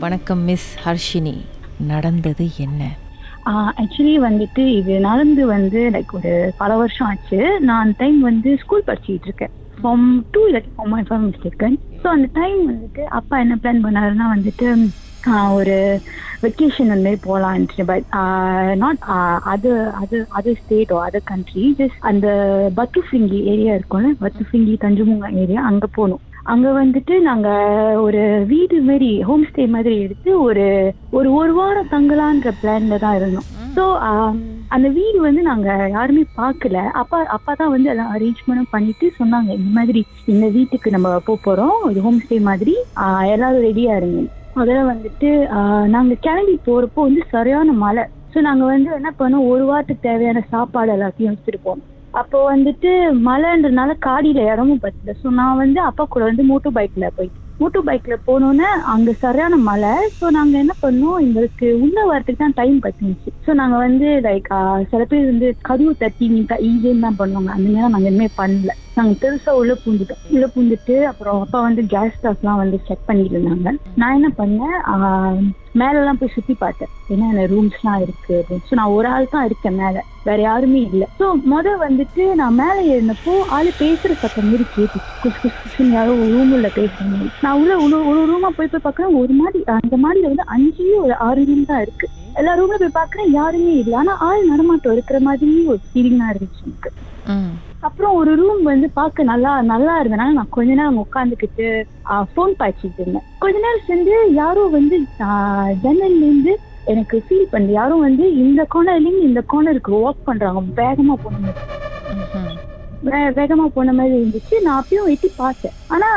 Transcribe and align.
வணக்கம் 0.00 0.42
மிஸ் 0.44 0.68
ஹர்ஷினி. 0.82 1.34
நடந்தது 1.90 2.44
என்ன? 2.58 2.80
ஆக்சுவலி 3.80 4.14
வந்துட்டு 4.24 4.62
இது 4.78 4.94
நடந்து 5.00 5.42
வந்து 5.46 5.80
லைக் 5.90 6.12
ஒரு 6.12 6.32
பல 6.58 6.70
வருஷம் 6.76 7.08
ஆச்சு. 7.08 7.38
நான் 7.66 7.82
அந்த 7.82 7.96
டைம் 7.98 8.18
வந்து 8.20 8.50
ஸ்கூல் 8.62 8.86
படிச்சுட்டு 8.88 9.28
இருக்கேன். 9.28 9.52
ஃபார்ம் 9.78 10.04
டூ 10.32 10.42
இல்லாட்டி 10.48 10.70
form 10.74 10.94
one 10.96 11.08
form 11.08 11.26
mistaken 11.28 11.76
so 12.02 12.06
அந்த 12.08 12.28
டைம் 12.38 12.60
வந்துட்டு 12.66 13.02
அப்பா 13.18 13.36
என்ன 13.38 13.56
பிளான் 13.62 13.84
பண்ணாருன்னா 13.86 14.26
வந்துட்டு 14.34 14.68
ஒரு 15.54 15.76
வெக்கேஷன் 16.42 16.92
வந்து 16.94 17.12
போகலான்ட்டு 17.24 17.84
பட் 17.84 18.06
நாட் 18.76 19.00
அது 19.52 19.70
அது 20.00 20.18
அது 20.32 20.50
state 20.60 20.92
o 20.92 21.00
other 21.06 21.28
country 21.32 21.64
just 21.80 22.00
அந்த 22.10 22.26
பத்துஃபிங்கி 22.78 23.40
ஏரியா 23.52 23.74
இருக்கும்ல 23.78 24.12
பத்துஃபிங்கி 24.24 24.76
தஞ்சுமுங்கா 24.84 25.30
ஏரியா 25.42 25.62
அங்கே 25.70 25.90
போகணும் 25.96 26.22
அங்க 26.52 26.68
வந்துட்டு 26.78 27.14
நாங்க 27.26 27.48
ஒரு 28.04 28.20
வீடு 28.50 28.76
மாதிரி 28.88 29.08
ஹோம் 29.28 29.44
ஸ்டே 29.48 29.64
மாதிரி 29.74 29.94
எடுத்து 30.04 30.30
ஒரு 30.46 30.66
ஒரு 31.18 31.28
ஒரு 31.38 31.52
வாரம் 31.58 31.90
தங்கலான்ற 31.94 32.50
பிளான்ல 32.60 32.96
தான் 33.04 33.16
இருந்தோம். 33.18 33.46
ஸோ 33.76 33.84
அந்த 34.74 34.86
வீடு 34.98 35.18
வந்து 35.26 35.42
நாங்க 35.48 35.68
யாருமே 35.96 36.22
பார்க்கல. 36.40 36.76
அப்பா 37.00 37.18
அப்பா 37.36 37.52
தான் 37.60 37.72
வந்து 37.74 37.90
எல்லாம் 37.92 38.12
அரேஞ்ச்மெண்ட்டும் 38.16 38.72
பண்ணிட்டு 38.74 39.08
சொன்னாங்க 39.18 39.50
இந்த 39.58 39.70
மாதிரி 39.78 40.02
இந்த 40.34 40.46
வீட்டுக்கு 40.56 40.94
நம்ம 40.96 41.12
போக 41.28 41.38
போறோம் 41.46 41.76
இது 41.90 42.04
ஹோம் 42.06 42.22
ஸ்டே 42.24 42.38
மாதிரி 42.50 42.74
எல்லாரும் 43.34 43.66
ரெடியா 43.68 43.94
இருங்க. 44.00 44.22
அதில் 44.62 44.88
வந்துட்டு 44.92 45.30
நாங்க 45.96 46.14
கிளம்பி 46.26 46.56
போறப்போ 46.68 47.00
வந்து 47.08 47.24
சரியான 47.34 47.74
மழை. 47.84 48.06
ஸோ 48.32 48.40
நாங்க 48.48 48.64
வந்து 48.72 48.90
என்ன 49.00 49.10
பண்ணோம் 49.20 49.50
ஒரு 49.52 49.66
வாரத்துக்கு 49.72 50.08
தேவையான 50.08 50.44
சாப்பாடு 50.54 50.90
எல்லாத்தையும் 50.96 51.38
போனோம். 51.66 51.84
அப்போ 52.16 52.38
வந்துட்டு 52.46 52.90
மழைன்றனால 53.26 53.90
காடியில 54.06 54.40
இடமும் 54.52 54.82
பத்தல. 54.84 55.14
ஸோ 55.20 55.28
நான் 55.38 55.58
வந்து 55.58 55.80
அப்பா 55.82 56.04
கூட 56.06 56.22
வந்து 56.24 56.44
மோட்டர் 56.44 56.74
பைக்ல 56.74 57.06
போயிட்டு 57.16 57.38
மோட்டர் 57.60 57.84
பைக்ல 57.84 58.14
போனோன்னே 58.26 58.68
அங்க 58.94 59.10
சரியான 59.22 59.54
மழை. 59.68 59.92
ஸோ 60.18 60.26
நாங்க 60.30 60.54
என்ன 60.58 60.74
பண்ணோம் 60.82 61.18
எங்களுக்கு 61.26 61.66
உள்ள 61.84 61.98
வரத்துக்கு 62.10 62.42
தான் 62.42 62.58
டைம் 62.60 62.78
பத்துச்சு. 62.86 63.30
ஸோ 63.46 63.52
நாங்க 63.54 63.76
வந்து 63.78 64.08
லைக் 64.26 64.50
சில 64.92 65.02
பேர் 65.04 65.30
வந்து 65.32 65.48
கருவு 65.68 65.92
தட்டி 66.02 66.26
நீங்க 66.28 66.58
ஈஸின்னு 66.68 67.06
தான் 67.06 67.20
பண்ணுவாங்க. 67.20 67.50
அந்த 67.56 67.68
நேரம் 67.68 67.94
நாங்க 67.96 68.08
எதுவுமே 68.08 68.30
பண்ணல. 68.42 68.72
நாங்க 68.96 69.14
பெருசா 69.22 69.50
உள்ள 69.52 69.72
பூந்துட்டோம். 69.82 70.20
உள்ள 70.30 70.46
பூந்துட்டு 70.46 70.94
அப்புறம் 71.06 71.40
அப்பா 71.40 71.60
வந்து 71.60 71.82
கேஸ் 71.86 72.14
ஸ்டாப்லாம் 72.16 72.56
வந்து 72.56 72.76
செக் 72.86 73.06
பண்ணிட்டு 73.06 73.34
இருந்தாங்க. 73.34 73.70
நான் 73.94 74.14
என்ன 74.14 74.28
பண்ணேன்? 74.38 74.76
ஆஹ், 74.92 75.40
மேலெல்லாம் 75.74 76.18
போய் 76.18 76.32
சுத்தி 76.34 76.54
பார்த்தேன். 76.54 76.92
என்னென்ன 77.08 77.42
ரூம்ஸ்லாம் 77.46 78.00
இருக்கு 78.00 78.32
அப்படின்னு. 78.38 78.66
ஸோ 78.68 78.74
நான் 78.74 78.94
ஒரு 78.94 79.08
ஆள் 79.08 79.28
தான் 79.28 79.44
இருக்கேன் 79.44 79.76
மேல. 79.76 79.96
வேற 80.24 80.38
யாருமே 80.42 80.80
இல்லை. 80.82 81.06
ஸோ 81.18 81.26
முத 81.44 81.74
வந்துட்டு 81.78 82.34
நான் 82.34 82.54
மேலே 82.54 82.80
ஏறினப்போ 82.92 83.34
ஆளு 83.48 83.72
பேசுற 83.78 84.12
சத்தம் 84.14 84.48
மாரி 84.48 84.66
கேட்டு 84.70 84.98
குசு 85.22 85.38
குஸ் 85.42 85.60
குஸ்ன்னு 85.60 85.96
யாரோ 85.96 86.14
ஒரு 86.22 86.38
உள்ள 86.54 86.68
பேசுற 86.74 87.02
மாதிரி. 87.10 87.30
நான் 87.40 87.58
உள்ள 87.60 87.74
ஒரு 87.80 87.98
ஒரு 88.06 88.22
ரூமா 88.32 88.50
போய் 88.56 88.72
போய் 88.72 88.86
பார்க்குறேன். 88.86 89.14
ஒரு 89.14 89.34
மாதிரி 89.34 89.60
அந்த 89.76 89.96
மாதிரில 89.96 90.30
வந்து 90.32 90.46
அஞ்சு 90.48 90.86
ஒரு 90.98 91.14
ஆறு 91.20 91.44
ரூம் 91.44 91.64
தான் 91.64 91.82
இருக்கு. 91.82 92.08
எல்லா 92.34 92.54
ரூம்ல 92.54 92.78
போய் 92.78 92.98
பார்க்குறேன். 92.98 93.30
யாருமே 93.32 93.72
இல்லை. 93.74 93.94
ஆனா 93.94 94.14
ஆள் 94.20 94.50
நடமாட்டம் 94.50 94.92
இருக்கிற 94.92 95.20
மாதிரி 95.20 95.54
ஒரு 95.66 95.80
ஃபீலிங்கா 95.86 96.28
இருந்துச்சு 96.32 96.64
எனக்கு. 96.66 96.92
ம். 97.26 97.54
அப்புறம் 97.86 98.14
ஒரு 98.14 98.32
ரூம் 98.36 98.62
வந்து 98.62 98.88
பார்க்க 98.94 99.30
நல்லா 99.30 99.52
நல்லா 99.64 99.94
இருந்தனால 100.02 100.36
நான் 100.38 100.54
கொஞ்ச 100.56 100.70
நேரம் 100.74 101.02
உட்காந்துக்கிட்டு 101.04 101.66
ஃபோன் 102.32 102.52
பாய்ச்சிட்டு 102.60 103.00
இருந்தேன். 103.02 103.26
கொஞ்ச 103.38 103.56
நேரம் 103.58 103.86
சென்று 103.86 104.16
யாரோ 104.34 104.64
வந்து 104.76 104.96
ஆஹ், 105.26 105.72
ஜன்னல்ல 105.82 106.22
இருந்து 106.22 106.54
எனக்கு 106.86 107.16
ஃபீல் 107.26 107.50
பண்ணி 107.50 107.72
யாரும் 107.72 108.00
வந்து 108.00 108.24
இந்த 108.36 108.60
கார்னர்லேருந்து 108.74 109.28
இந்த 109.30 109.42
கார்னருக்கு 109.52 109.92
வாக் 109.98 110.24
பண்றாங்க. 110.24 110.62
வேகமா 110.80 111.16
போன 111.22 111.36
மாதிரி. 111.38 111.62
வேகமா 113.38 113.64
போன 113.68 113.92
மாதிரி 113.92 114.14
இருந்துச்சு. 114.16 114.54
நான் 114.62 114.78
அப்பயும் 114.80 115.10
எட்டி 115.10 115.28
பார்த்தேன். 115.36 115.74
ஆனா 115.86 116.08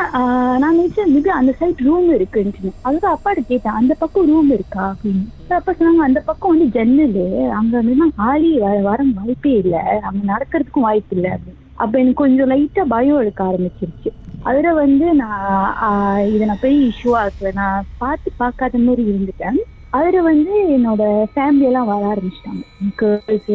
நான் 0.58 0.78
நினைச்சேன் 0.78 1.12
மிக 1.16 1.32
அந்த 1.32 1.52
சைட் 1.58 1.80
ரூம் 1.80 2.08
இருக்குன்னு 2.14 2.52
அதுதான் 2.82 3.16
அப்பாட்ட 3.16 3.42
கேட்டேன். 3.44 3.78
அந்த 3.80 3.92
பக்கம் 3.98 4.26
ரூம் 4.26 4.50
இருக்கா? 4.50 4.84
அப்படின்னு. 4.92 5.24
அப்ப 5.58 5.72
சொன்னாங்க 5.72 6.06
அந்த 6.08 6.20
பக்கம் 6.26 6.52
வந்து 6.52 6.68
ஜன்னலு. 6.76 7.24
அங்க 7.58 7.74
வந்து 7.80 7.94
ஆளி 8.28 8.50
வர 8.58 8.76
வர 8.80 9.04
வாய்ப்பே 9.14 9.54
இல்லை. 9.62 9.82
அங்க 10.08 10.22
நடக்கிறதுக்கும் 10.32 10.86
வாய்ப்பு 10.88 11.16
இல்லை. 11.16 11.30
அப்படின்னு. 11.30 11.58
அப்ப 11.82 11.92
எனக்கு 12.02 12.22
கொஞ்சம் 12.22 12.50
லைட்டா 12.52 12.82
பயம் 12.94 13.20
எடுக்க 13.22 13.40
ஆரம்பிச்சிருச்சு. 13.50 14.10
அதுல 14.48 14.68
வந்து 14.82 15.06
நான் 15.22 16.20
இதை 16.34 16.44
நான் 16.50 16.64
பெரிய 16.64 16.80
இஷ்யூ 16.92 17.10
ஆக்குவேன் 17.22 17.58
நான் 17.62 17.86
பார்த்து 18.02 18.28
பார்க்காத 18.42 18.78
மாதிரி 18.86 19.02
இருந்துட்டேன். 19.12 19.58
அதுல 19.98 20.18
வந்து 20.30 20.52
என்னோட 20.76 21.02
ஃபேமிலி 21.34 21.66
எல்லாம் 21.70 21.90
வர 21.92 22.02
ஆரம்பிச்சிட்டாங்க. 22.12 22.62
கேர்ள்ஸ் 23.00 23.50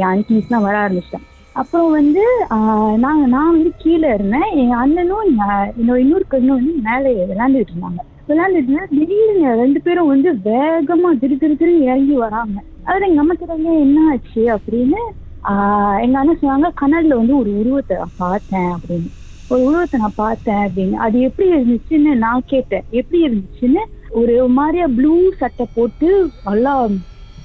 என் 0.00 0.08
ஆன்டிஸ்லாம் 0.12 0.66
வர 0.68 0.76
ஆரம்பிச்சிட்டாங்க. 0.84 1.28
அப்புறம் 1.56 1.90
வந்து 1.98 2.22
நான் 3.04 3.20
நான் 3.34 3.52
வந்து 3.56 3.70
கீழே 3.82 4.08
இருந்தேன். 4.16 4.48
என் 4.62 4.74
அண்ணனும் 4.82 5.26
என்னோட 5.28 5.96
இன்னொரு 6.04 6.26
கண்ணும் 6.34 6.58
வந்து 6.58 6.72
மேலே 6.88 7.12
விளையாண்டுட்டு 7.30 7.72
இருந்தாங்க. 7.74 8.02
விளாண்டுட்டு 8.30 8.70
இருந்தா 8.70 8.86
திடீர்னு 8.96 9.52
ரெண்டு 9.62 9.80
பேரும் 9.86 10.12
வந்து 10.14 10.30
வேகமா 10.48 11.10
திரு 11.22 11.36
திரு 11.42 11.54
திரு 11.60 11.72
இறங்கி 11.86 12.16
வராங்க. 12.24 12.56
அதுல 12.88 13.08
எங்க 13.10 13.22
அம்மா 13.24 13.36
கேட்டாங்க 13.40 13.70
என்ன 13.86 13.98
ஆச்சு? 14.12 14.42
அப்படின்னு 14.56 15.00
எங்க 16.04 16.16
அண்ணன் 16.18 16.40
சொன்னாங்க 16.40 16.68
கண்ணாடில 16.80 17.18
வந்து 17.18 17.34
ஒரு 17.36 17.50
உருவத்தை 17.60 17.96
நான் 17.96 18.16
பார்த்தேன் 18.18 18.70
அப்படின்னு. 18.74 19.10
ஒரு 19.50 19.60
உருவத்தை 19.66 19.96
நான் 20.00 20.20
பார்த்தேன் 20.20 20.62
அப்படின்னு. 20.66 20.96
அது 20.98 21.16
எப்படி 21.20 21.48
இருந்துச்சுன்னு 21.52 22.12
நான் 22.24 22.42
கேட்டேன். 22.46 22.84
எப்படி 22.92 23.18
இருந்துச்சுன்னு 23.26 23.82
ஒரு 24.20 24.34
மாதிரியா 24.56 24.86
ப்ளூ 24.96 25.12
சட்டை 25.40 25.66
போட்டு 25.74 26.08
நல்லா 26.44 26.72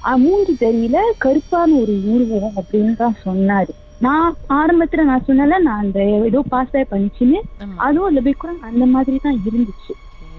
ஆஹ், 0.02 0.20
மூஞ்சி 0.22 0.52
தெரியல 0.60 1.00
கருப்பான 1.18 1.74
ஒரு 1.82 1.92
உருவம் 2.12 2.54
அப்படின்னு 2.60 2.94
தான் 2.96 3.16
சொன்னாரு. 3.24 3.72
நான் 4.00 4.24
ஆரம்பத்துல 4.52 5.02
நான் 5.02 5.26
சொன்னல 5.28 5.58
நான் 5.62 5.82
அந்த 5.82 5.98
ஏதோ 6.28 6.40
பாஸ் 6.48 6.72
பண்ணிச்சுன்னு. 6.92 7.40
அதுவும் 7.84 8.08
அந்த 8.08 8.32
கூட 8.34 8.52
அந்த 8.70 8.84
மாதிரி 8.94 9.18
தான் 9.18 9.38
இருந்துச்சு. 9.48 9.92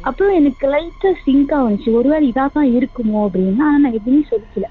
அப்புறம் 0.04 0.36
எனக்கு 0.40 0.66
லைட்டா 0.68 1.12
சிங்க் 1.24 1.54
ஆகுச்சு 1.60 1.90
ஒருவேளை 1.94 2.26
இதா 2.32 2.46
தான் 2.58 2.70
இருக்குமோ 2.78 3.20
அப்படின்னு. 3.28 3.62
ஆனா 3.62 3.78
நான் 3.78 3.98
எதுவுமே 4.00 4.24
சொல்லிக்கல. 4.32 4.68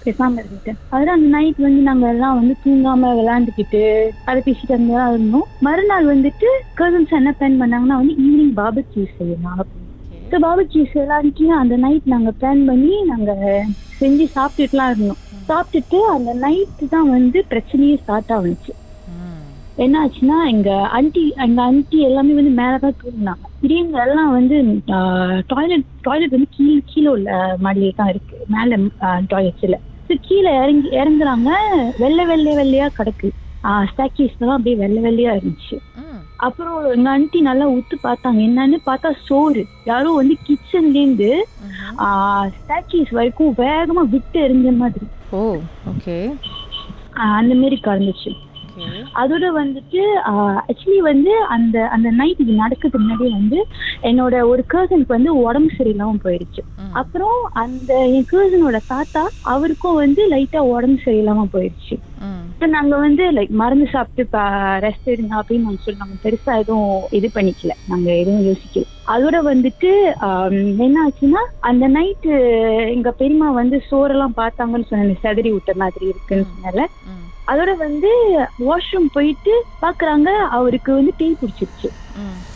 பேசாம 0.00 0.38
இருந்துட்டேன் 0.40 0.78
அதுதான் 0.90 1.16
அந்த 1.16 1.28
நைட் 1.34 1.58
வந்து 1.60 1.82
நாங்க 1.82 2.06
எல்லாம் 2.08 2.38
வந்து 2.38 2.54
தூங்காம 2.64 3.10
விளையாண்டுக்கிட்டு 3.18 3.82
அதை 4.24 4.38
பேசிட்டு 4.40 4.78
மாதிரி 4.80 5.12
இருந்தோம். 5.12 5.46
மறுநாள் 5.60 6.06
வந்துட்டு 6.12 6.48
கசன்ஸ் 6.76 7.16
என்ன 7.18 7.32
பிளான் 7.38 7.60
பண்ணாங்கன்னா 7.60 7.98
வந்து 8.00 8.16
ஈவினிங் 8.22 8.54
பாபக்யூ 8.58 9.04
செய்யலாம் 9.16 9.62
ஸோ 10.30 10.38
பாபக்யூ 10.42 10.82
செய்யலான்ட்டு 10.92 11.46
அந்த 11.58 11.74
நைட் 11.82 12.12
நாங்க 12.12 12.32
பிளான் 12.38 12.62
பண்ணி 12.66 12.96
நாங்க 13.10 13.32
செஞ்சு 14.00 14.24
சாப்பிட்டுட்டுலாம் 14.34 14.90
இருந்தோம். 14.92 15.20
சாப்பிட்டுட்டு 15.48 15.98
அந்த 16.14 16.30
நைட்டு 16.42 16.86
தான் 16.88 17.10
வந்து 17.10 17.38
பிரச்சனையே 17.50 17.96
ஸ்டார்ட் 18.00 18.32
ஆகுச்சு 18.36 18.72
ம். 19.12 19.44
என்ன 19.78 20.00
ஆச்சுன்னா 20.02 20.38
எங்க 20.52 20.70
ஆன்டி 20.96 21.24
எங்க 21.44 21.60
ஆன்டி 21.62 21.98
எல்லாமே 22.08 22.34
வந்து 22.34 22.54
மேலதான் 22.58 22.98
தூங்கினாங்க 23.00 23.45
திடீர்னு 23.60 24.00
எல்லாம் 24.04 24.32
வந்து 24.38 24.56
டாய்லெட் 25.52 25.86
டாய்லெட் 26.06 26.34
வந்து 26.36 26.48
கீழே 26.56 26.78
கீழே 26.92 27.08
உள்ள 27.16 27.30
மாடியில 27.64 27.96
தான் 28.00 28.10
இருக்கு. 28.12 28.36
மேல 28.54 28.76
டாய்லெட்ஸ்ல 29.32 29.78
ஸோ 30.08 30.14
கீழே 30.28 30.50
இறங்கி 30.62 30.88
இறங்குறாங்க. 31.00 31.50
வெள்ளை 32.02 32.24
வெள்ளை 32.32 32.52
வெள்ளையா 32.60 32.88
கிடக்கு. 32.98 33.28
ஸ்டாக்கீஸ்லாம் 33.90 34.56
அப்படியே 34.56 34.76
வெள்ளை 34.82 35.00
வெள்ளையா 35.06 35.30
இருந்துச்சு. 35.38 35.76
அப்புறம் 36.46 36.76
எங்க 36.94 37.08
ஆன்ட்டி 37.12 37.38
நல்லா 37.48 37.66
உத்து 37.76 37.96
பார்த்தாங்க. 38.04 38.40
என்னன்னு 38.48 38.78
பார்த்தா 38.88 39.10
சோறு. 39.28 39.62
யாரோ 39.90 40.10
வந்து 40.18 40.34
கிச்சன்ல 40.46 40.96
இருந்து 41.02 41.30
ம்ஹும். 41.66 42.50
ஸ்டாக்கீஸ் 42.58 43.12
வரைக்கும் 43.18 43.56
வேகமா 43.62 44.04
விட்டு 44.14 44.38
எறிஞ்ச 44.46 44.76
மாதிரி. 44.82 45.06
ஓ 45.38 45.40
ஓகே 45.92 46.16
அந்த 47.36 47.52
மாதிரி 47.60 47.76
கலந்துச்சு 47.86 48.30
அதோட 49.14 49.46
வந்துட்டு 49.52 50.00
ஆக்சுவலி 50.62 51.00
வந்து 51.02 51.32
அந்த 51.48 51.76
அந்த 51.88 52.08
நைட் 52.12 52.42
இது 52.44 52.54
நடக்கிறதுக்கு 52.62 52.98
முன்னாடியே 52.98 53.30
வந்து 53.32 53.60
என்னோட 54.02 54.34
ஒரு 54.48 54.64
கர்சனுக்கு 54.74 55.16
வந்து 55.16 55.32
உடம்பு 55.42 55.70
சரியில்லாம 55.78 56.18
போயிடுச்சு 56.24 56.62
ம். 56.78 56.92
அப்புறம் 56.92 57.38
அந்த 57.56 57.92
என் 58.10 58.28
கர்சனோட 58.32 58.80
தாத்தா 58.86 59.22
அவருக்கும் 59.52 59.94
வந்து 59.96 60.22
லைட்டா 60.28 60.62
உடம்பு 60.72 60.98
சரியில்லாம 61.06 61.46
போயிடுச்சு. 61.52 61.96
இப்போ 62.50 62.66
நாங்க 62.66 62.96
வந்து 62.96 63.24
லைக் 63.30 63.50
மருந்து 63.54 63.86
சாப்பிட்டு 63.86 64.42
ரெஸ்ட் 64.84 65.10
எடுங்க 65.10 65.34
அப்படின்னு 65.38 65.66
நாங்க 65.66 65.82
சொல்லி 65.82 65.98
நாங்க 65.98 66.16
பெருசா 66.24 66.52
எதுவும் 66.58 66.86
இது 67.10 67.28
பண்ணிக்கல. 67.34 67.72
நாங்க 67.86 68.08
எதுவும் 68.14 68.46
யோசிக்கல. 68.46 68.84
அதோட 69.06 69.36
வந்துட்டு 69.44 69.90
என்ன 70.86 70.96
ஆச்சுன்னா 71.02 71.42
அந்த 71.60 71.86
நைட்டு 71.88 72.30
எங்க 72.94 73.10
பெரியம்மா 73.12 73.50
வந்து 73.52 73.78
சோறெல்லாம் 73.90 74.38
பார்த்தாங்கன்னு 74.38 74.88
சொன்ன 74.88 75.18
செதறி 75.22 75.52
விட்ட 75.52 75.74
மாதிரி 75.76 76.06
இருக்குன்னு 76.06 76.48
சொன்னால 76.48 76.80
ம். 77.06 77.25
அதோட 77.46 77.76
வந்து 77.76 78.38
வாஷ்ரூம் 78.38 79.08
போயிட்டு 79.12 79.64
பாக்குறாங்க 79.86 80.28
அவருக்கு 80.50 80.94
வந்து 80.94 81.14
பேய் 81.16 81.36
பிடிச்சிருச்சு. 81.40 81.88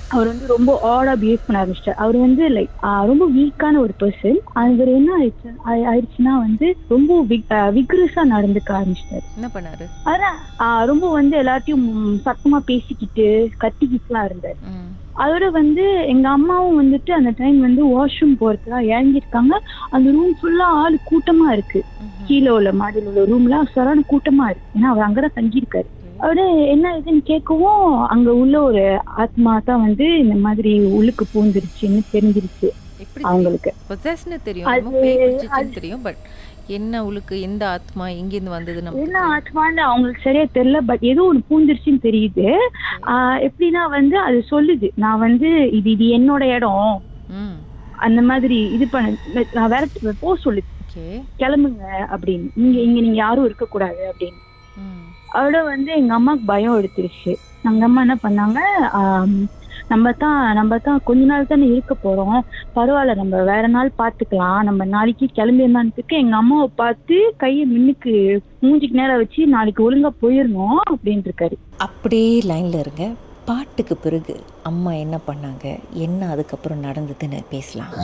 அவர் 0.08 0.26
வந்து 0.26 0.46
ரொம்ப 0.46 0.78
ஆடா 0.82 1.12
பிஹேவ் 1.12 1.38
பண்ண 1.46 1.64
ஆரம்பிச்சிட்டார். 1.64 1.94
அவர் 1.94 2.16
வந்து 2.16 2.48
லைக் 2.48 2.68
ரொம்ப 3.06 3.28
வீக்கான 3.28 3.78
ஒரு 3.78 3.94
பர்சன் 4.02 4.38
அவர் 4.52 4.88
என்ன 4.88 5.12
ஆயிடுச்சு 5.18 5.48
ஆயி- 5.64 5.86
ஆயிடுச்சுன்னா 5.92 6.38
வந்து 6.38 6.76
ரொம்ப 6.88 7.24
விக்ரஸா 7.30 8.24
நடந்துக்க 8.30 8.70
ஆரம்பிச்சிட்டாரு. 8.70 9.26
என்ன 9.34 9.50
பண்ணாரு? 9.54 9.86
அதான் 10.04 10.84
ரொம்ப 10.84 11.10
வந்து 11.12 11.42
எல்லாத்தையும் 11.42 11.86
சத்தமா 12.24 12.56
பேசிக்கிட்டு 12.64 13.50
கத்திக்கிட்டுலாம் 13.64 14.24
இருந்தார். 14.24 14.56
அதோட 15.20 15.50
வந்து 15.50 15.84
எங்க 16.06 16.28
அம்மாவும் 16.28 16.80
வந்துட்டு 16.80 17.10
அந்த 17.10 17.30
டைம் 17.36 17.60
வந்து 17.60 17.82
வாஷ்ரூம் 17.86 18.34
போறதுக்காக 18.40 18.82
இறங்கியிருக்காங்க. 18.86 19.54
அந்த 19.90 20.10
ரூம் 20.10 20.34
ஃபுல்லா 20.38 20.68
ஆள் 20.82 20.98
கூட்டமா 21.10 21.52
இருக்கு. 21.52 21.80
ம்ஹும். 22.00 22.26
கீழே 22.26 22.50
உள்ள 22.50 22.72
மாடியில் 22.72 23.06
உள்ள 23.06 23.24
ரூம்ல 23.24 23.62
சரான 23.74 24.04
கூட்டமா 24.12 24.46
இருக்கு. 24.48 24.68
ஏன்னா 24.74 24.90
அவர் 24.90 25.06
அங்கதான் 25.08 25.38
தங்கியிருக்காரு. 25.38 25.88
அவரு 26.20 26.44
என்ன 26.66 26.86
இதுன்னு 26.98 27.22
கேட்கவும் 27.28 27.84
அங்க 28.06 28.34
உள்ள 28.34 28.62
ஒரு 28.62 28.82
ஆத்மா 29.16 29.60
தான் 29.64 29.84
வந்து 29.86 30.18
இந்த 30.18 30.34
மாதிரி 30.38 30.72
உள்ளுக்கு 30.90 31.26
பூந்துருச்சுன்னு 31.34 32.00
தெரிஞ்சிருச்சு. 32.12 32.68
அவங்களுக்கு. 33.22 33.74
தெரியும். 34.44 34.68
தெரியும் 35.72 36.02
பட் 36.02 36.22
என்ன 36.66 37.04
உளுக்கு 37.04 37.40
எந்த 37.40 37.68
ஆத்மா 37.68 38.06
எங்கேருந்து 38.06 38.48
வந்தது 38.48 38.82
என்ன 39.00 39.18
ஆத்மான்னு 39.28 39.80
அவங்களுக்கு 39.84 40.20
சரியா 40.22 40.44
தெரியல 40.54 40.80
பட் 40.86 40.98
ஏதோ 41.00 41.22
ஒன்று 41.22 41.42
பூந்துருச்சுன்னு 41.50 41.98
தெரியுது. 42.02 42.46
ஆஹ் 43.06 43.48
எப்படின்னா 43.48 43.88
வந்து 43.88 44.18
அது 44.18 44.44
சொல்லுது 44.50 44.90
நான் 44.94 45.18
வந்து 45.18 45.70
இது 45.70 45.90
இது 45.90 46.04
என்னோட 46.04 46.42
இடம். 46.42 47.02
அந்த 47.96 48.22
மாதிரி 48.22 48.72
இது 48.72 48.88
பண்ண 48.88 49.10
நான் 49.52 49.68
வேற 49.68 49.86
போ 50.20 50.36
சொல்லுது 50.44 50.68
கிளம்புங்க 51.38 51.82
அப்படின்னு. 52.10 52.48
இங்க 52.56 52.80
இங்க 52.80 53.00
நீங்க 53.00 53.16
யாரும் 53.16 53.44
இருக்கக்கூடாது 53.44 54.14
அப்படின்னு. 54.14 54.40
ம். 54.76 55.34
அதோட 55.34 55.64
வந்து 55.64 55.92
எங்க 55.92 56.14
அம்மாவுக்கு 56.14 56.46
பயம் 56.46 56.82
எடுத்துருச்சு. 56.82 57.34
எங்க 57.64 57.84
அம்மா 57.84 58.00
என்ன 58.00 58.16
பண்ணாங்க 58.22 58.58
நம்ம 59.92 60.12
தான் 60.22 60.40
நம்ம 60.58 60.78
தான் 60.86 61.00
கொஞ்ச 61.08 61.22
நாள் 61.30 61.48
தானே 61.52 61.66
இருக்க 61.74 61.94
போறோம். 62.02 62.38
பரவாயில்ல 62.76 63.14
நம்ம 63.20 63.42
வேற 63.50 63.64
நாள் 63.76 63.96
பாத்துக்கலாம். 64.00 64.60
நம்ம 64.68 64.84
நாளைக்கு 64.94 65.26
கிளம்பிடலான்ட்டுக்கு 65.38 66.16
எங்க 66.22 66.36
அம்மாவை 66.42 66.68
பார்த்து 66.82 67.16
கையை 67.42 67.64
மின்னுக்கு 67.72 68.14
மூஞ்சிக்கு 68.64 69.00
நேரம் 69.00 69.20
வச்சு 69.22 69.42
நாளைக்கு 69.56 69.82
ஒழுங்கா 69.86 70.12
போயிடணும் 70.22 70.80
அப்படின்ட்டு 70.92 71.30
இருக்காரு 71.30 71.58
அப்படியே 71.88 72.32
லைனில் 72.52 72.80
இருங்க. 72.84 73.04
பாட்டுக்கு 73.48 73.94
பிறகு 73.96 74.34
அம்மா 74.70 74.90
என்ன 75.04 75.16
பண்ணாங்க? 75.28 75.66
என்ன 76.06 76.28
அதுக்கப்புறம் 76.34 76.84
நடந்ததுன்னு 76.88 77.38
பேசலாம். 77.54 77.94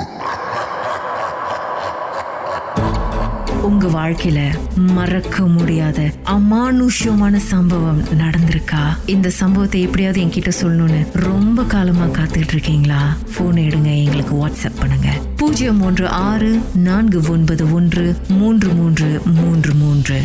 உங்க 3.66 3.86
வாழ்க்கையில 3.86 4.40
மறக்க 4.74 5.46
முடியாத 5.46 6.10
அமானுஷ்யமான 6.24 7.36
சம்பவம் 7.36 8.02
நடந்திருக்கா? 8.02 8.82
இந்த 9.06 9.30
சம்பவத்தை 9.30 9.80
எப்படியாவது 9.80 10.24
என்கிட்ட 10.24 10.50
சொல்லணும்னு 10.62 11.06
ரொம்ப 11.12 11.62
காலமா 11.62 12.04
காத்துட்டு 12.04 12.48
இருக்கீங்களா 12.48 13.16
போன் 13.36 13.54
எடுங்க 13.54 14.04
எங்களுக்கு 14.04 14.46
வாட்ஸ்அப் 14.46 14.78
பண்ணுங்க. 14.78 15.08
பூஜ்ஜியம் 15.36 15.76
மூன்று 15.76 16.08
ஆறு 16.08 16.60
நான்கு 16.74 17.20
ஒன்பது 17.28 17.72
ஒன்று 17.72 18.16
மூன்று 18.28 18.68
மூன்று 18.68 19.20
மூன்று 19.24 19.74
மூன்று. 19.74 20.20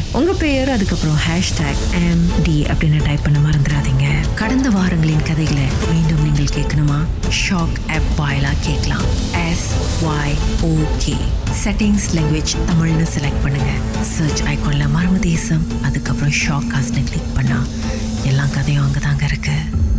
பேர் 0.52 0.70
அதுக்கப்புறம் 0.70 1.20
ஹேஷ்டேக் 1.26 1.82
எம் 1.98 2.24
டி 2.46 2.56
அப்படின்னு 2.64 2.98
டைப் 3.04 3.24
பண்ண 3.26 3.40
மறந்துடாதீங்க 3.40 4.06
கடந்த 4.36 4.70
வாரங்களின் 4.70 5.24
கதைகளை 5.28 5.68
மீண்டும் 5.92 6.24
நீங்கள் 6.24 6.52
கேட்கணுமா? 6.56 6.98
ஷாக் 7.42 7.78
ஆப் 7.96 8.10
வாயிலா 8.18 8.52
கேட்கலாம். 8.66 9.06
S 9.44 9.68
Y 10.14 10.36
okay 10.72 11.16
settings 11.62 12.08
language 12.18 12.56
தமிழ்னு 12.70 13.08
செலக்ட் 13.16 13.42
பண்ணுங்க. 13.44 13.72
சர்ச் 14.14 14.42
ஐக்கோனில் 14.54 14.94
மர்ம 14.98 15.20
தேசம் 15.20 15.66
அதுக்கப்புறம் 15.82 16.36
ஷாக் 16.42 16.70
காஸ்ட்னு 16.74 17.04
கிளிக் 17.12 17.34
பண்ணால் 17.38 17.70
எல்லா 18.24 18.48
கதையும் 18.58 18.86
அங்கே 18.86 19.04
தாங்க 19.08 19.26
இருக்குது 19.26 19.90